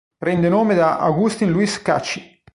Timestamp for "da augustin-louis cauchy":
0.73-2.41